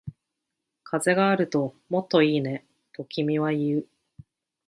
[0.81, 3.85] 風があるともっといいね、と君は言う